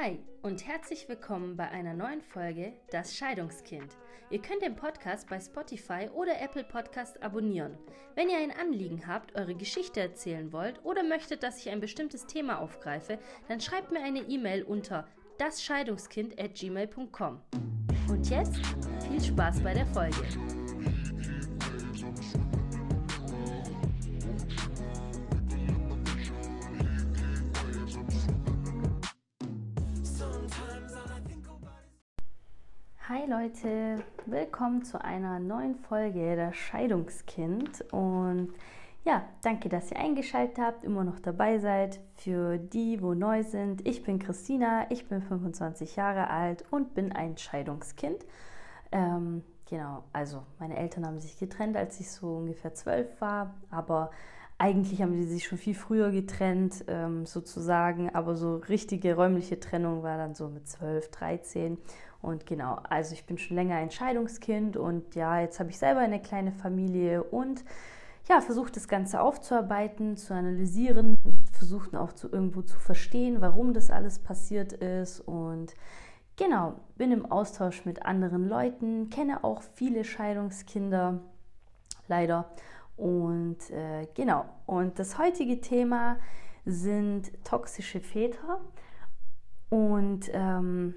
[0.00, 3.94] Hi und herzlich willkommen bei einer neuen Folge Das Scheidungskind.
[4.30, 7.76] Ihr könnt den Podcast bei Spotify oder Apple Podcast abonnieren.
[8.14, 12.26] Wenn ihr ein Anliegen habt, eure Geschichte erzählen wollt oder möchtet, dass ich ein bestimmtes
[12.26, 13.18] Thema aufgreife,
[13.48, 17.42] dann schreibt mir eine E-Mail unter dasscheidungskind@gmail.com.
[18.08, 18.56] Und jetzt
[19.06, 20.61] viel Spaß bei der Folge.
[33.12, 38.54] Hi Leute, willkommen zu einer neuen Folge der Scheidungskind und
[39.04, 42.00] ja, danke, dass ihr eingeschaltet habt, immer noch dabei seid.
[42.16, 47.12] Für die, wo neu sind, ich bin Christina, ich bin 25 Jahre alt und bin
[47.12, 48.24] ein Scheidungskind.
[48.92, 54.10] Ähm, genau, also meine Eltern haben sich getrennt, als ich so ungefähr zwölf war, aber
[54.56, 60.02] eigentlich haben sie sich schon viel früher getrennt, ähm, sozusagen, aber so richtige räumliche Trennung
[60.02, 61.78] war dann so mit 12, 13.
[62.22, 66.00] Und genau, also ich bin schon länger ein Scheidungskind und ja, jetzt habe ich selber
[66.00, 67.64] eine kleine Familie und
[68.28, 71.18] ja, versucht das Ganze aufzuarbeiten, zu analysieren,
[71.52, 75.74] versucht auch zu, irgendwo zu verstehen, warum das alles passiert ist und
[76.36, 81.20] genau, bin im Austausch mit anderen Leuten, kenne auch viele Scheidungskinder,
[82.06, 82.50] leider.
[82.96, 86.18] Und äh, genau, und das heutige Thema
[86.64, 88.60] sind toxische Väter.
[89.70, 90.94] Und ähm,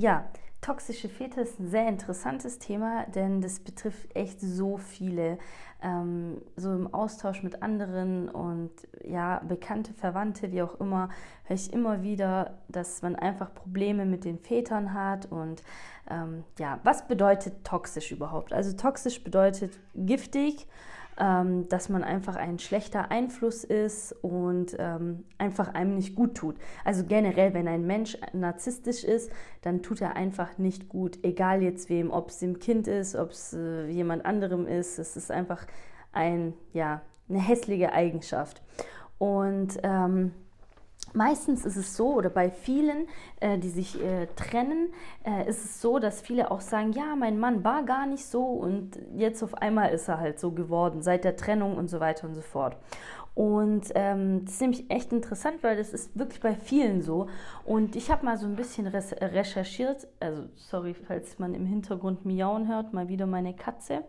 [0.00, 0.24] ja,
[0.60, 5.38] toxische Väter ist ein sehr interessantes Thema, denn das betrifft echt so viele.
[5.82, 8.70] Ähm, so im Austausch mit anderen und
[9.02, 11.08] ja, bekannte Verwandte, wie auch immer,
[11.44, 15.30] höre ich immer wieder, dass man einfach Probleme mit den Vätern hat.
[15.32, 15.62] Und
[16.10, 18.52] ähm, ja, was bedeutet toxisch überhaupt?
[18.52, 20.66] Also toxisch bedeutet giftig
[21.18, 26.56] ähm, dass man einfach ein schlechter Einfluss ist und ähm, einfach einem nicht gut tut.
[26.84, 29.30] Also generell, wenn ein Mensch narzisstisch ist,
[29.62, 33.30] dann tut er einfach nicht gut, egal jetzt wem, ob es dem Kind ist, ob
[33.30, 34.98] es äh, jemand anderem ist.
[34.98, 35.66] Es ist einfach
[36.12, 38.62] ein, ja, eine hässliche Eigenschaft.
[39.18, 40.32] Und ähm,
[41.12, 43.08] Meistens ist es so, oder bei vielen,
[43.40, 44.92] äh, die sich äh, trennen,
[45.24, 48.44] äh, ist es so, dass viele auch sagen, ja, mein Mann war gar nicht so
[48.44, 52.28] und jetzt auf einmal ist er halt so geworden, seit der Trennung und so weiter
[52.28, 52.76] und so fort.
[53.34, 57.28] Und ähm, das ist nämlich echt interessant, weil das ist wirklich bei vielen so.
[57.64, 62.68] Und ich habe mal so ein bisschen recherchiert, also sorry, falls man im Hintergrund miauen
[62.68, 64.04] hört, mal wieder meine Katze.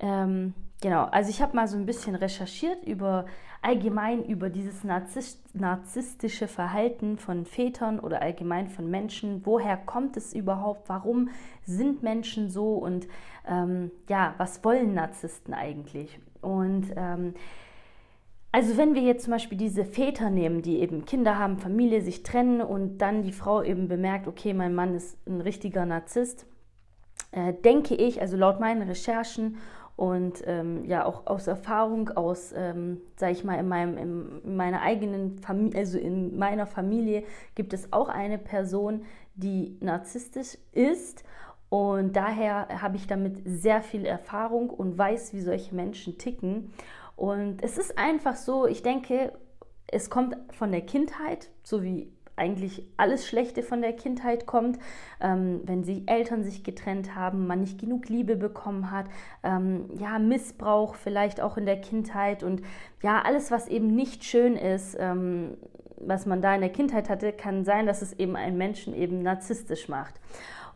[0.00, 3.26] Ähm, genau, also ich habe mal so ein bisschen recherchiert über
[3.62, 9.44] allgemein über dieses narzisstische Verhalten von Vätern oder allgemein von Menschen.
[9.44, 10.88] Woher kommt es überhaupt?
[10.88, 11.30] Warum
[11.64, 12.74] sind Menschen so?
[12.74, 13.08] Und
[13.46, 16.20] ähm, ja, was wollen Narzissten eigentlich?
[16.40, 17.34] Und ähm,
[18.50, 22.22] also wenn wir jetzt zum Beispiel diese Väter nehmen, die eben Kinder haben, Familie, sich
[22.22, 26.46] trennen und dann die Frau eben bemerkt, okay, mein Mann ist ein richtiger Narzisst,
[27.32, 29.58] äh, denke ich, also laut meinen Recherchen
[29.98, 34.80] und ähm, ja, auch aus Erfahrung, aus, ähm, sage ich mal, in, meinem, in meiner
[34.80, 37.24] eigenen Familie, also in meiner Familie
[37.56, 39.02] gibt es auch eine Person,
[39.34, 41.24] die narzisstisch ist.
[41.68, 46.72] Und daher habe ich damit sehr viel Erfahrung und weiß, wie solche Menschen ticken.
[47.16, 49.32] Und es ist einfach so, ich denke,
[49.88, 54.78] es kommt von der Kindheit, so wie eigentlich alles Schlechte von der Kindheit kommt,
[55.20, 59.06] ähm, wenn die Eltern sich getrennt haben, man nicht genug Liebe bekommen hat,
[59.42, 62.62] ähm, ja, Missbrauch vielleicht auch in der Kindheit und
[63.02, 65.56] ja, alles, was eben nicht schön ist, ähm,
[65.96, 69.22] was man da in der Kindheit hatte, kann sein, dass es eben einen Menschen eben
[69.22, 70.14] narzisstisch macht.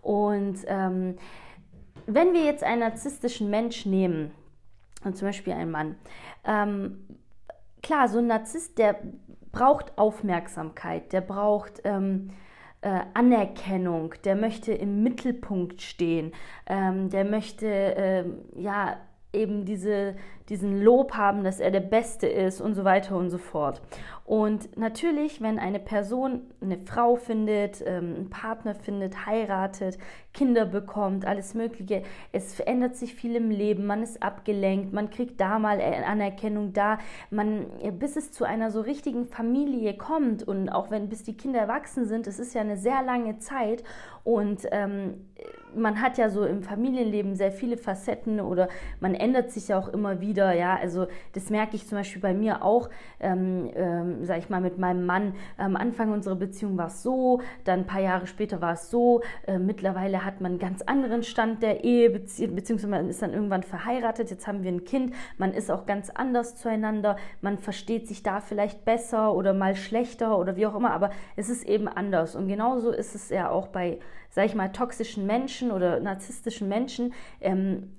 [0.00, 1.16] Und ähm,
[2.06, 4.32] wenn wir jetzt einen narzisstischen Mensch nehmen,
[5.02, 5.94] zum Beispiel einen Mann,
[6.44, 7.06] ähm,
[7.82, 8.96] klar, so ein Narzisst, der
[9.52, 12.30] braucht Aufmerksamkeit, der braucht ähm,
[12.80, 16.32] äh, Anerkennung, der möchte im Mittelpunkt stehen,
[16.66, 18.96] ähm, der möchte ähm, ja
[19.32, 20.14] eben diese,
[20.48, 23.80] diesen Lob haben, dass er der Beste ist und so weiter und so fort.
[24.24, 29.98] Und natürlich, wenn eine Person eine Frau findet, ähm, einen Partner findet, heiratet,
[30.32, 35.40] Kinder bekommt, alles Mögliche, es verändert sich viel im Leben, man ist abgelenkt, man kriegt
[35.40, 36.98] da mal Anerkennung, da,
[37.30, 37.66] man,
[37.98, 42.06] bis es zu einer so richtigen Familie kommt und auch wenn bis die Kinder erwachsen
[42.06, 43.82] sind, es ist ja eine sehr lange Zeit
[44.24, 45.26] und ähm,
[45.74, 48.68] man hat ja so im Familienleben sehr viele Facetten oder
[49.00, 52.34] man ändert sich ja auch immer wieder ja, also das merke ich zum Beispiel bei
[52.34, 52.90] mir auch,
[53.20, 57.40] ähm, ähm, sag ich mal, mit meinem Mann, am Anfang unserer Beziehung war es so,
[57.64, 61.22] dann ein paar Jahre später war es so, äh, mittlerweile hat man einen ganz anderen
[61.22, 65.14] Stand der Ehe, bezieh beziehungsweise man ist dann irgendwann verheiratet, jetzt haben wir ein Kind,
[65.38, 70.38] man ist auch ganz anders zueinander, man versteht sich da vielleicht besser oder mal schlechter
[70.38, 72.36] oder wie auch immer, aber es ist eben anders.
[72.36, 73.98] Und genauso ist es ja auch bei,
[74.32, 77.92] sag ich mal, toxischen Menschen oder narzisstischen Menschen, ähm,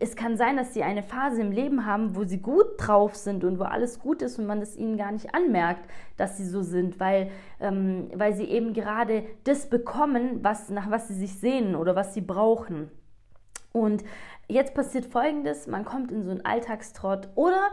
[0.00, 3.44] es kann sein, dass sie eine Phase im Leben haben, wo sie gut drauf sind
[3.44, 6.62] und wo alles gut ist und man es ihnen gar nicht anmerkt, dass sie so
[6.62, 7.30] sind, weil,
[7.60, 12.12] ähm, weil sie eben gerade das bekommen, was, nach was sie sich sehnen oder was
[12.12, 12.90] sie brauchen.
[13.72, 14.02] Und
[14.48, 17.70] jetzt passiert Folgendes, man kommt in so einen Alltagstrott oder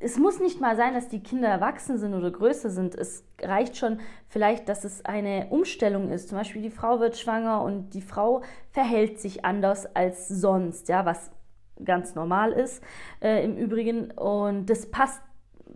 [0.00, 2.94] es muss nicht mal sein, dass die Kinder erwachsen sind oder größer sind.
[2.94, 6.30] Es reicht schon vielleicht, dass es eine Umstellung ist.
[6.30, 11.04] Zum Beispiel die Frau wird schwanger und die Frau verhält sich anders als sonst, ja,
[11.04, 11.30] was
[11.84, 12.82] ganz normal ist
[13.20, 14.10] äh, im Übrigen.
[14.12, 15.22] Und das passt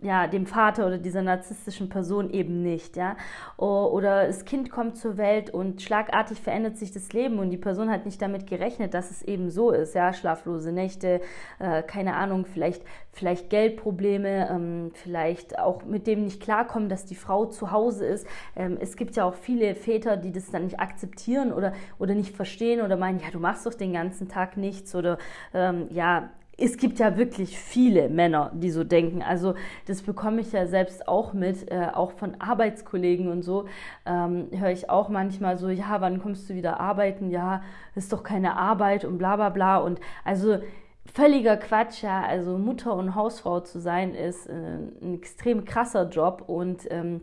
[0.01, 3.15] ja, dem Vater oder dieser narzisstischen Person eben nicht, ja.
[3.57, 7.89] Oder das Kind kommt zur Welt und schlagartig verändert sich das Leben und die Person
[7.89, 10.13] hat nicht damit gerechnet, dass es eben so ist, ja.
[10.13, 11.21] Schlaflose Nächte,
[11.59, 17.15] äh, keine Ahnung, vielleicht, vielleicht Geldprobleme, ähm, vielleicht auch mit dem nicht klarkommen, dass die
[17.15, 18.27] Frau zu Hause ist.
[18.55, 22.35] Ähm, es gibt ja auch viele Väter, die das dann nicht akzeptieren oder, oder nicht
[22.35, 25.17] verstehen oder meinen, ja, du machst doch den ganzen Tag nichts oder
[25.53, 29.21] ähm, ja, es gibt ja wirklich viele Männer, die so denken.
[29.21, 29.55] Also
[29.87, 33.65] das bekomme ich ja selbst auch mit, äh, auch von Arbeitskollegen und so.
[34.05, 37.29] Ähm, höre ich auch manchmal so, ja, wann kommst du wieder arbeiten?
[37.29, 37.61] Ja,
[37.95, 39.77] ist doch keine Arbeit und bla bla bla.
[39.77, 40.59] Und also
[41.05, 42.23] völliger Quatsch, ja.
[42.23, 47.21] Also Mutter und Hausfrau zu sein, ist äh, ein extrem krasser Job und ähm,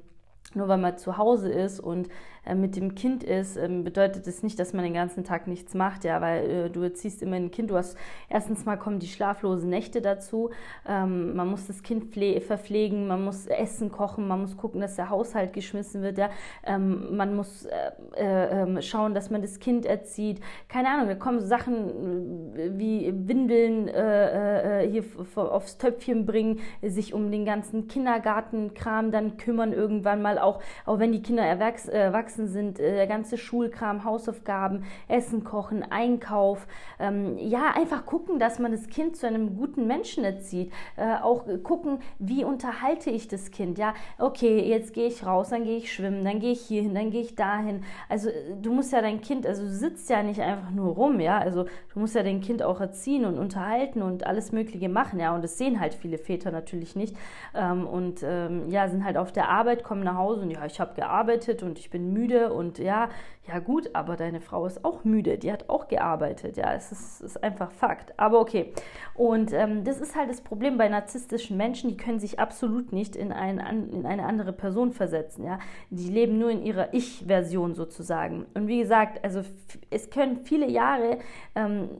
[0.54, 2.08] nur weil man zu Hause ist und
[2.44, 5.74] äh, mit dem Kind ist, ähm, bedeutet das nicht, dass man den ganzen Tag nichts
[5.74, 7.70] macht, ja, weil äh, du erziehst immer ein Kind.
[7.70, 7.96] Du hast
[8.28, 10.50] erstens mal kommen die schlaflosen Nächte dazu.
[10.86, 12.12] Ähm, man muss das Kind
[12.42, 16.30] verpflegen, man muss Essen kochen, man muss gucken, dass der Haushalt geschmissen wird, ja.
[16.64, 20.40] Ähm, man muss äh, äh, ähm, schauen, dass man das Kind erzieht.
[20.68, 25.04] Keine Ahnung, da kommen Sachen äh, wie Windeln äh, hier
[25.36, 31.12] aufs Töpfchen bringen, sich um den ganzen Kindergartenkram dann kümmern irgendwann mal, auch, auch wenn
[31.12, 36.66] die Kinder erwachsen erwachsen sind, äh, der ganze Schulkram, Hausaufgaben, Essen kochen, Einkauf.
[36.98, 40.72] Ähm, ja, einfach gucken, dass man das Kind zu einem guten Menschen erzieht.
[40.96, 43.78] Äh, auch gucken, wie unterhalte ich das Kind.
[43.78, 47.10] Ja, okay, jetzt gehe ich raus, dann gehe ich schwimmen, dann gehe ich hierhin, dann
[47.10, 47.84] gehe ich dahin.
[48.08, 51.20] Also äh, du musst ja dein Kind, also du sitzt ja nicht einfach nur rum,
[51.20, 55.20] ja, also du musst ja dein Kind auch erziehen und unterhalten und alles Mögliche machen,
[55.20, 57.16] ja, und das sehen halt viele Väter natürlich nicht
[57.54, 60.80] ähm, und ähm, ja, sind halt auf der Arbeit, kommen nach Hause und ja, ich
[60.80, 63.08] habe gearbeitet und ich bin müde müde und ja,
[63.48, 67.20] ja gut, aber deine Frau ist auch müde, die hat auch gearbeitet, ja, es ist,
[67.20, 68.18] ist einfach Fakt.
[68.18, 68.72] Aber okay.
[69.14, 73.16] Und ähm, das ist halt das Problem bei narzisstischen Menschen, die können sich absolut nicht
[73.16, 73.58] in, ein,
[73.90, 75.58] in eine andere Person versetzen, ja.
[75.90, 78.46] Die leben nur in ihrer Ich-Version sozusagen.
[78.54, 79.42] Und wie gesagt, also
[79.90, 81.18] es können viele Jahre
[81.54, 81.90] ähm,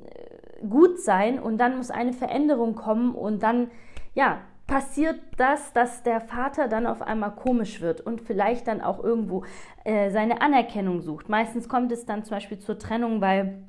[0.68, 3.70] gut sein und dann muss eine Veränderung kommen und dann,
[4.14, 4.42] ja,
[4.72, 9.44] passiert das, dass der Vater dann auf einmal komisch wird und vielleicht dann auch irgendwo
[9.84, 11.28] äh, seine Anerkennung sucht.
[11.28, 13.64] Meistens kommt es dann zum Beispiel zur Trennung, weil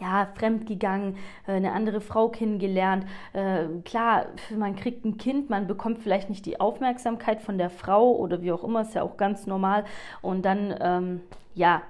[0.00, 1.16] ja, fremdgegangen,
[1.46, 3.04] äh, eine andere Frau kennengelernt.
[3.34, 8.16] Äh, klar, man kriegt ein Kind, man bekommt vielleicht nicht die Aufmerksamkeit von der Frau
[8.16, 9.84] oder wie auch immer, ist ja auch ganz normal.
[10.22, 11.20] Und dann, ähm,
[11.54, 11.82] ja,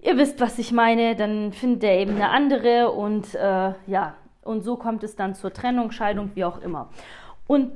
[0.00, 4.62] ihr wisst, was ich meine, dann findet er eben eine andere und äh, ja, und
[4.64, 6.90] so kommt es dann zur Trennung, Scheidung, wie auch immer.
[7.50, 7.72] Und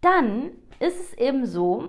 [0.00, 1.88] dann ist es eben so,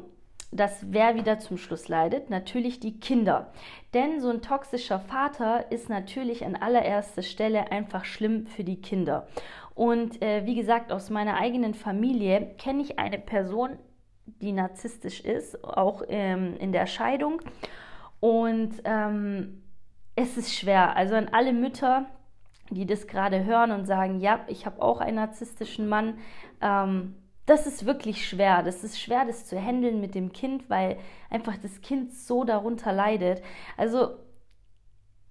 [0.51, 2.31] dass wer wieder zum Schluss leidet?
[2.31, 3.53] Natürlich die Kinder.
[3.93, 9.27] Denn so ein toxischer Vater ist natürlich an allererster Stelle einfach schlimm für die Kinder.
[9.75, 13.77] Und äh, wie gesagt, aus meiner eigenen Familie kenne ich eine Person,
[14.25, 17.43] die narzisstisch ist, auch ähm, in der Scheidung.
[18.19, 19.61] Und ähm,
[20.15, 20.95] es ist schwer.
[20.95, 22.07] Also an alle Mütter,
[22.71, 26.17] die das gerade hören und sagen, ja, ich habe auch einen narzisstischen Mann.
[26.61, 27.15] Ähm,
[27.49, 28.61] das ist wirklich schwer.
[28.63, 30.97] Das ist schwer, das zu handeln mit dem Kind, weil
[31.29, 33.41] einfach das Kind so darunter leidet.
[33.75, 34.17] Also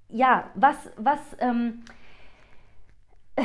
[0.08, 1.84] ja, was, was, ähm,
[3.36, 3.42] äh,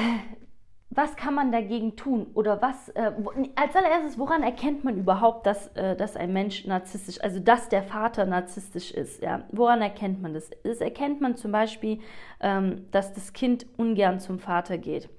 [0.89, 2.27] was kann man dagegen tun?
[2.34, 3.12] Oder was, äh,
[3.56, 7.84] als allererstes, woran erkennt man überhaupt, dass, äh, dass ein Mensch narzisstisch, also dass der
[7.84, 9.22] Vater narzisstisch ist?
[9.22, 9.44] Ja?
[9.51, 10.50] Woran erkennt man das?
[10.63, 12.00] Das erkennt man zum Beispiel,
[12.39, 15.10] ähm, dass das Kind ungern zum Vater geht.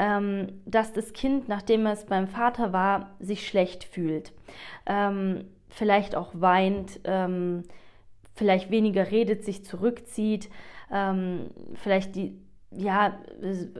[0.00, 4.32] Ähm, dass das Kind, nachdem es beim Vater war, sich schlecht fühlt.
[4.86, 7.64] Ähm, vielleicht auch weint, ähm,
[8.36, 10.48] vielleicht weniger redet, sich zurückzieht,
[10.92, 12.38] ähm, vielleicht die
[12.70, 13.18] ja,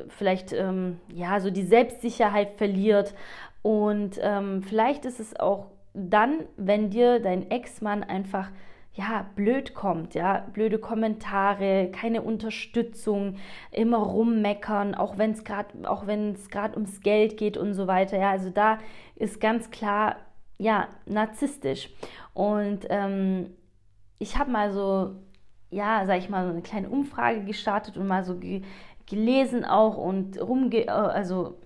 [0.09, 3.15] vielleicht ähm, ja, so die Selbstsicherheit verliert.
[3.63, 8.51] Und ähm, vielleicht ist es auch dann, wenn dir dein Ex-Mann einfach
[8.99, 13.37] ja, blöd kommt, ja, blöde Kommentare, keine Unterstützung,
[13.71, 17.87] immer rummeckern, auch wenn es gerade, auch wenn es gerade ums Geld geht und so
[17.87, 18.79] weiter, ja, also da
[19.15, 20.17] ist ganz klar,
[20.59, 21.91] ja, narzisstisch.
[22.35, 23.51] Und ähm,
[24.19, 25.15] ich habe mal so,
[25.71, 28.63] ja, sag ich mal, so eine kleine Umfrage gestartet und mal so ge
[29.07, 31.57] gelesen auch und rumge, äh, also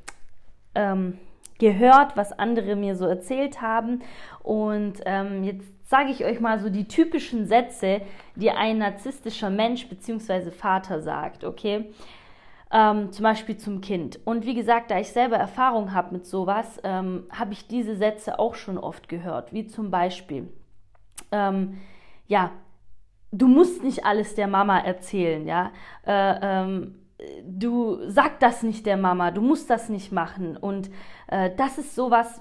[0.75, 1.19] ähm,
[1.59, 4.03] gehört, was andere mir so erzählt haben.
[4.43, 8.01] Und ähm, jetzt sage ich euch mal so die typischen Sätze,
[8.35, 10.51] die ein narzisstischer Mensch bzw.
[10.51, 11.93] Vater sagt, okay?
[12.71, 14.19] Ähm, zum Beispiel zum Kind.
[14.25, 18.39] Und wie gesagt, da ich selber Erfahrung habe mit sowas, ähm, habe ich diese Sätze
[18.39, 20.49] auch schon oft gehört, wie zum Beispiel,
[21.31, 21.77] ähm,
[22.27, 22.53] ja,
[23.31, 25.73] du musst nicht alles der Mama erzählen, ja.
[26.07, 26.95] Äh, ähm,
[27.45, 30.57] du sag das nicht der Mama, du musst das nicht machen.
[30.57, 30.91] Und
[31.27, 32.41] äh, das ist sowas,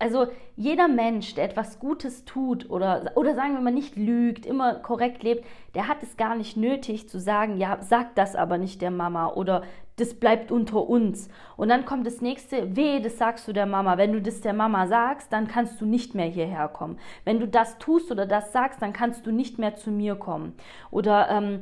[0.00, 0.26] also
[0.56, 5.22] jeder Mensch, der etwas Gutes tut oder, oder sagen wir mal nicht lügt, immer korrekt
[5.22, 8.90] lebt, der hat es gar nicht nötig zu sagen, ja, sag das aber nicht der
[8.90, 9.62] Mama oder
[10.00, 11.28] das bleibt unter uns.
[11.56, 13.98] Und dann kommt das nächste, weh, das sagst du der Mama.
[13.98, 16.98] Wenn du das der Mama sagst, dann kannst du nicht mehr hierher kommen.
[17.24, 20.54] Wenn du das tust oder das sagst, dann kannst du nicht mehr zu mir kommen.
[20.90, 21.60] Oder ähm,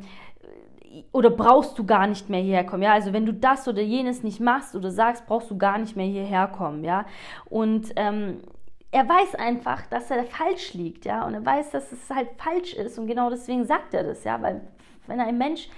[1.12, 2.92] oder brauchst du gar nicht mehr hierher kommen, ja?
[2.92, 6.06] Also wenn du das oder jenes nicht machst oder sagst, brauchst du gar nicht mehr
[6.06, 7.06] hierher kommen, ja?
[7.46, 8.40] Und ähm,
[8.90, 11.26] er weiß einfach, dass er falsch liegt, ja?
[11.26, 14.40] Und er weiß, dass es halt falsch ist und genau deswegen sagt er das, ja?
[14.40, 14.62] Weil
[15.06, 15.68] wenn ein Mensch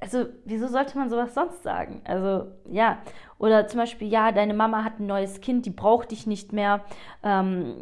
[0.00, 2.00] also wieso sollte man sowas sonst sagen?
[2.04, 2.98] Also ja,
[3.38, 6.80] oder zum Beispiel, ja, deine Mama hat ein neues Kind, die braucht dich nicht mehr.
[7.22, 7.76] Ähm,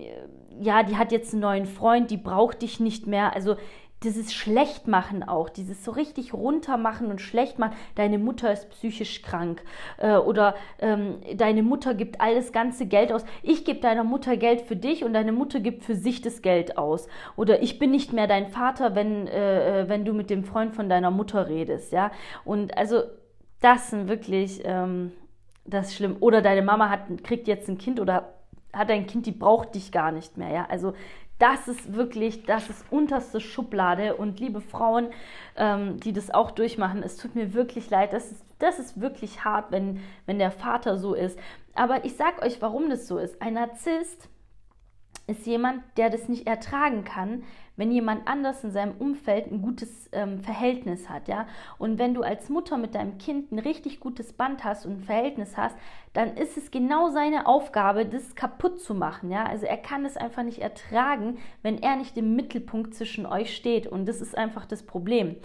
[0.60, 3.34] ja, die hat jetzt einen neuen Freund, die braucht dich nicht mehr.
[3.34, 3.56] Also
[4.04, 7.74] dieses Schlechtmachen auch, dieses so richtig runtermachen und schlecht machen.
[7.96, 9.62] Deine Mutter ist psychisch krank
[9.98, 13.24] äh, oder ähm, deine Mutter gibt alles ganze Geld aus.
[13.42, 16.78] Ich gebe deiner Mutter Geld für dich und deine Mutter gibt für sich das Geld
[16.78, 17.08] aus.
[17.36, 20.74] Oder ich bin nicht mehr dein Vater, wenn, äh, äh wenn du mit dem Freund
[20.74, 21.92] von deiner Mutter redest.
[21.92, 22.12] Ja,
[22.44, 23.02] und also
[23.60, 25.12] das sind wirklich ähm,
[25.64, 26.16] das schlimm.
[26.20, 28.34] Oder deine Mama hat, kriegt jetzt ein Kind oder
[28.72, 30.50] hat ein Kind, die braucht dich gar nicht mehr.
[30.50, 30.92] Ja, also
[31.38, 34.16] das ist wirklich, das ist unterste Schublade.
[34.16, 35.10] Und liebe Frauen,
[35.56, 38.12] ähm, die das auch durchmachen, es tut mir wirklich leid.
[38.12, 41.38] Das ist, das ist wirklich hart, wenn, wenn der Vater so ist.
[41.74, 43.40] Aber ich sag euch, warum das so ist.
[43.40, 44.28] Ein Narzisst
[45.28, 47.44] ist jemand, der das nicht ertragen kann,
[47.78, 51.46] wenn jemand anders in seinem Umfeld ein gutes ähm, Verhältnis hat, ja.
[51.78, 55.04] Und wenn du als Mutter mit deinem Kind ein richtig gutes Band hast und ein
[55.04, 55.76] Verhältnis hast,
[56.12, 59.46] dann ist es genau seine Aufgabe, das kaputt zu machen, ja.
[59.46, 63.86] Also er kann es einfach nicht ertragen, wenn er nicht im Mittelpunkt zwischen euch steht.
[63.86, 65.36] Und das ist einfach das Problem.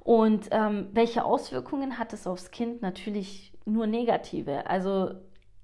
[0.00, 2.82] Und ähm, welche Auswirkungen hat es aufs Kind?
[2.82, 4.66] Natürlich nur negative.
[4.66, 5.12] Also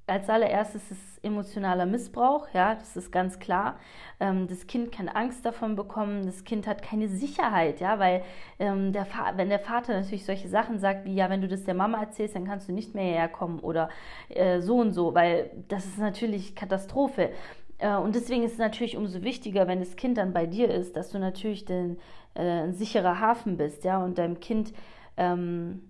[0.06, 3.78] als allererstes ist emotionaler Missbrauch, ja, das ist ganz klar.
[4.20, 8.22] Ähm, das Kind kann Angst davon bekommen, das Kind hat keine Sicherheit, ja, weil
[8.58, 9.06] ähm, der
[9.36, 12.34] wenn der Vater natürlich solche Sachen sagt, wie ja, wenn du das der Mama erzählst,
[12.34, 13.88] dann kannst du nicht mehr hierher kommen oder
[14.28, 17.30] äh, so und so, weil das ist natürlich Katastrophe.
[17.78, 20.96] Äh, und deswegen ist es natürlich umso wichtiger, wenn das Kind dann bei dir ist,
[20.96, 21.98] dass du natürlich den,
[22.34, 24.72] äh, ein sicherer Hafen bist, ja, und deinem Kind
[25.16, 25.82] ähm,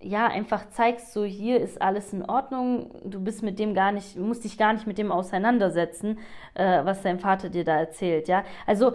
[0.00, 4.16] ja, einfach zeigst, so hier ist alles in Ordnung, du bist mit dem gar nicht,
[4.16, 6.18] musst dich gar nicht mit dem auseinandersetzen,
[6.54, 8.44] äh, was dein Vater dir da erzählt, ja.
[8.66, 8.92] Also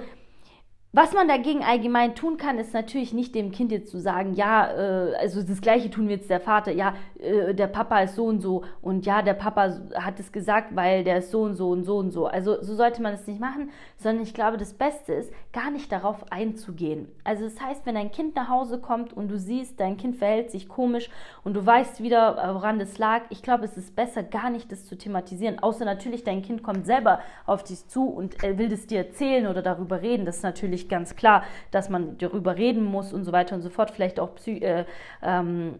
[0.94, 4.70] was man dagegen allgemein tun kann, ist natürlich nicht dem Kind jetzt zu sagen, ja,
[4.72, 8.26] äh, also das Gleiche tun wir jetzt der Vater, ja, äh, der Papa ist so
[8.26, 11.70] und so und ja, der Papa hat es gesagt, weil der ist so und so
[11.70, 12.28] und so und so.
[12.28, 15.92] Also so sollte man es nicht machen, sondern ich glaube, das Beste ist, gar nicht
[15.92, 17.08] darauf einzugehen.
[17.24, 20.52] Also das heißt, wenn dein Kind nach Hause kommt und du siehst, dein Kind verhält
[20.52, 21.10] sich komisch
[21.44, 24.86] und du weißt wieder, woran das lag, ich glaube, es ist besser, gar nicht das
[24.86, 25.60] zu thematisieren.
[25.60, 29.62] Außer natürlich, dein Kind kommt selber auf dich zu und will das dir erzählen oder
[29.62, 30.26] darüber reden.
[30.26, 33.62] Das ist natürlich natürlich ganz klar, dass man darüber reden muss und so weiter und
[33.62, 34.86] so fort, vielleicht auch Psy äh,
[35.22, 35.80] ähm,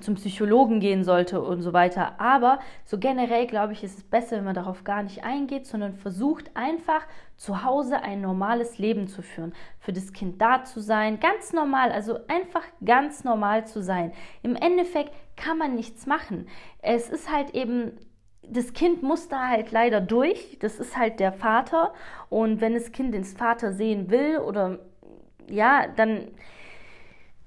[0.00, 2.18] zum Psychologen gehen sollte und so weiter.
[2.20, 5.94] Aber so generell glaube ich, ist es besser, wenn man darauf gar nicht eingeht, sondern
[5.94, 7.02] versucht einfach
[7.36, 11.92] zu Hause ein normales Leben zu führen, für das Kind da zu sein, ganz normal,
[11.92, 14.12] also einfach ganz normal zu sein.
[14.42, 16.48] Im Endeffekt kann man nichts machen.
[16.80, 17.92] Es ist halt eben
[18.46, 20.58] das Kind muss da halt leider durch.
[20.60, 21.94] Das ist halt der Vater.
[22.28, 24.80] Und wenn das Kind den Vater sehen will oder
[25.48, 26.28] ja, dann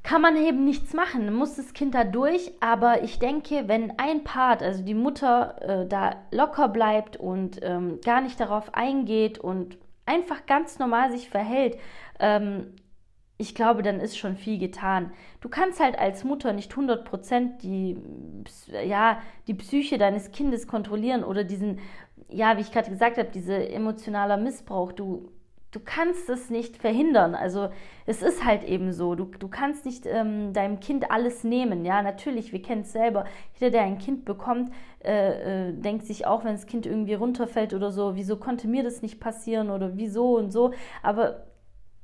[0.07, 1.33] kann man eben nichts machen.
[1.33, 2.53] Muss das Kind da durch.
[2.61, 7.99] Aber ich denke, wenn ein Part, also die Mutter, äh, da locker bleibt und ähm,
[8.05, 11.77] gar nicht darauf eingeht und einfach ganz normal sich verhält,
[12.21, 12.73] ähm,
[13.37, 15.11] ich glaube, dann ist schon viel getan.
[15.41, 17.97] Du kannst halt als Mutter nicht 100% die,
[18.87, 21.79] ja, die Psyche deines Kindes kontrollieren oder diesen,
[22.29, 24.93] ja, wie ich gerade gesagt habe, dieser emotionaler Missbrauch.
[24.93, 25.33] Du,
[25.77, 27.35] du kannst es nicht verhindern.
[27.35, 27.69] Also
[28.07, 29.13] es ist halt eben so.
[29.13, 31.85] Du, du kannst nicht ähm, deinem Kind alles nehmen.
[31.85, 33.25] Ja, natürlich, wir kennen es selber.
[33.53, 34.71] Jeder, der ein Kind bekommt,
[35.03, 38.83] äh, äh, denkt sich auch, wenn das Kind irgendwie runterfällt oder so, wieso konnte mir
[38.83, 40.73] das nicht passieren oder wieso und so.
[41.03, 41.46] Aber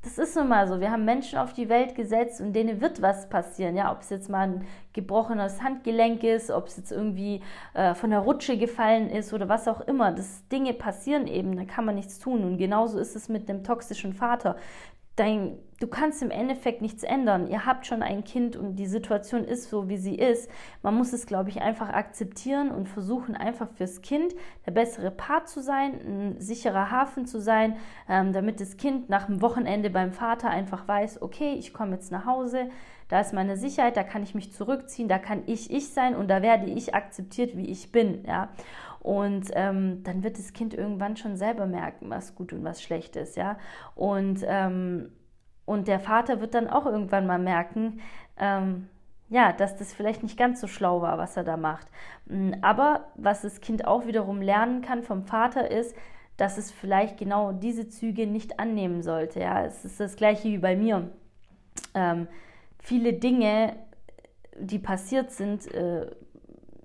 [0.04, 0.82] das ist nun mal so.
[0.82, 3.78] Wir haben Menschen auf die Welt gesetzt und denen wird was passieren.
[3.78, 7.42] Ja, ob es jetzt mal ein gebrochenes Handgelenk ist, ob es jetzt irgendwie
[7.74, 10.12] äh, von der Rutsche gefallen ist oder was auch immer.
[10.12, 12.44] Das Dinge passieren eben, da kann man nichts tun.
[12.44, 14.58] Und genauso ist es mit dem toxischen Vater
[15.16, 17.48] dein, du kannst im Endeffekt nichts ändern.
[17.48, 20.50] Ihr habt schon ein Kind und die Situation ist so, wie sie ist.
[20.82, 24.34] Man muss es, glaube ich, einfach akzeptieren und versuchen, einfach fürs Kind
[24.66, 27.78] der bessere Part zu sein, ein sicherer Hafen zu sein,
[28.10, 32.12] ähm, damit das Kind nach dem Wochenende beim Vater einfach weiß, okay, ich komme jetzt
[32.12, 32.70] nach Hause,
[33.10, 36.30] da ist meine Sicherheit, da kann ich mich zurückziehen, da kann ich ich sein und
[36.30, 38.24] da werde ich akzeptiert, wie ich bin.
[38.26, 38.50] Ja?
[39.04, 43.18] Und ähm, dann wird das Kind irgendwann schon selber merken, was gut und was schlecht
[43.18, 43.58] ist, ja.
[43.96, 45.12] Und, ähm,
[45.66, 48.00] und der Vater wird dann auch irgendwann mal merken,
[48.38, 48.88] ähm,
[49.30, 51.88] ja, dass das vielleicht nicht ganz so schlau war, was er da macht.
[52.28, 55.96] Mm, aber was das Kind auch wiederum lernen kann vom Vater ist,
[56.38, 59.42] dass es vielleicht genau diese Züge nicht annehmen sollte.
[59.42, 61.10] Ja, es ist das gleiche wie bei mir.
[61.94, 62.28] Ähm,
[62.80, 63.76] viele Dinge,
[64.58, 66.08] die passiert sind, äh,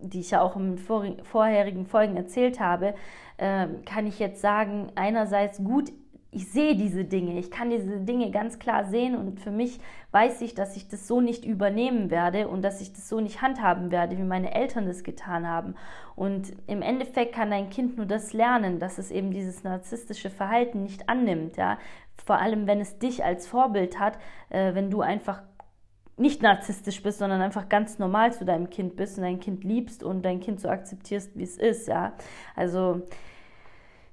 [0.00, 2.95] die ich ja auch in vorherigen Folgen erzählt habe,
[3.37, 5.93] äh, kann ich jetzt sagen, einerseits gut,
[6.31, 10.43] ich sehe diese Dinge, ich kann diese Dinge ganz klar sehen und für mich weiß
[10.43, 13.90] ich, dass ich das so nicht übernehmen werde und dass ich das so nicht handhaben
[13.90, 15.75] werde, wie meine Eltern das getan haben.
[16.17, 20.83] Und im Endeffekt kann dein Kind nur das lernen, dass es eben dieses narzisstische Verhalten
[20.83, 21.78] nicht annimmt, ja.
[22.26, 24.19] Vor allem, wenn es dich als Vorbild hat,
[24.50, 25.43] äh, wenn du einfach
[26.18, 30.02] nicht narzisstisch bist, sondern einfach ganz normal zu deinem Kind bist und dein Kind liebst
[30.02, 32.12] und dein Kind so akzeptierst, wie es ist, ja.
[32.56, 33.02] Also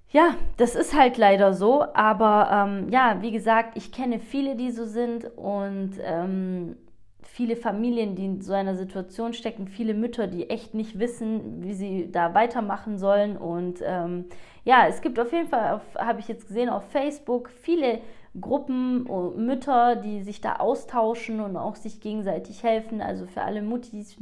[0.10, 4.72] ja, das ist halt leider so, aber ähm, ja, wie gesagt, ich kenne viele, die
[4.72, 6.78] so sind und ähm,
[7.22, 11.74] viele Familien, die in so einer Situation stecken, viele Mütter, die echt nicht wissen, wie
[11.74, 14.26] sie da weitermachen sollen und ähm,
[14.64, 18.00] ja, es gibt auf jeden Fall, habe ich jetzt gesehen, auf Facebook viele
[18.40, 23.02] Gruppen, Mütter, die sich da austauschen und auch sich gegenseitig helfen.
[23.02, 24.18] Also für alle Muttis,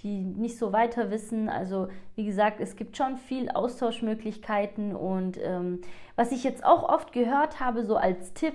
[0.00, 1.48] die nicht so weiter wissen.
[1.48, 4.94] Also wie gesagt, es gibt schon viel Austauschmöglichkeiten.
[4.96, 5.80] Und ähm,
[6.16, 8.54] was ich jetzt auch oft gehört habe, so als Tipp,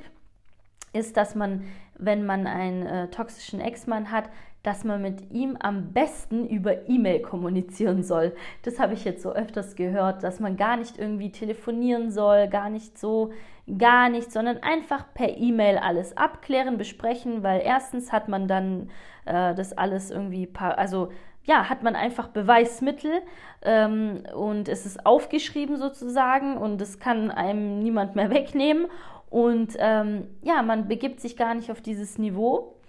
[0.94, 1.66] ist, dass man,
[1.98, 4.30] wenn man einen äh, toxischen Ex-Mann hat,
[4.64, 8.36] dass man mit ihm am besten über E-Mail kommunizieren soll.
[8.64, 12.70] Das habe ich jetzt so öfters gehört, dass man gar nicht irgendwie telefonieren soll, gar
[12.70, 13.32] nicht so,
[13.78, 18.90] gar nicht, sondern einfach per E-Mail alles abklären, besprechen, weil erstens hat man dann
[19.26, 21.10] äh, das alles irgendwie, also
[21.44, 23.22] ja, hat man einfach Beweismittel
[23.64, 28.88] ähm, und es ist aufgeschrieben sozusagen und es kann einem niemand mehr wegnehmen.
[29.30, 32.80] Und ähm, ja, man begibt sich gar nicht auf dieses Niveau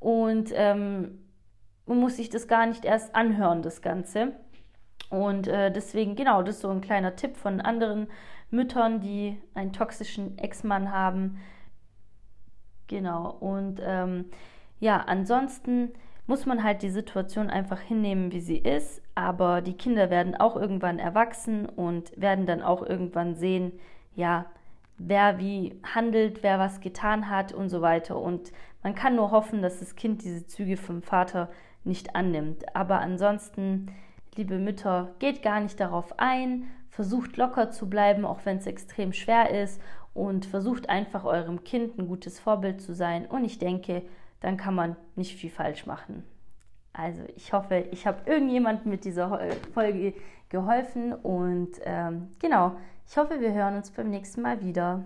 [0.00, 1.24] und ähm,
[1.86, 4.32] man muss sich das gar nicht erst anhören, das Ganze.
[5.10, 8.08] Und äh, deswegen, genau, das ist so ein kleiner Tipp von anderen
[8.54, 11.38] Müttern, die einen toxischen Ex-Mann haben.
[12.86, 14.26] Genau, und ähm,
[14.80, 15.92] ja, ansonsten
[16.26, 19.02] muss man halt die Situation einfach hinnehmen, wie sie ist.
[19.14, 23.72] Aber die Kinder werden auch irgendwann erwachsen und werden dann auch irgendwann sehen,
[24.14, 24.46] ja,
[24.96, 28.18] wer wie handelt, wer was getan hat und so weiter.
[28.18, 31.50] Und man kann nur hoffen, dass das Kind diese Züge vom Vater
[31.84, 32.74] nicht annimmt.
[32.74, 33.90] Aber ansonsten,
[34.36, 36.64] liebe Mütter, geht gar nicht darauf ein,
[36.94, 39.80] versucht locker zu bleiben, auch wenn es extrem schwer ist
[40.14, 43.26] und versucht einfach eurem Kind ein gutes Vorbild zu sein.
[43.26, 44.02] Und ich denke,
[44.40, 46.22] dann kann man nicht viel falsch machen.
[46.92, 49.40] Also ich hoffe, ich habe irgendjemandem mit dieser
[49.72, 50.14] Folge
[50.50, 52.76] geholfen und ähm, genau,
[53.08, 55.02] ich hoffe, wir hören uns beim nächsten Mal wieder.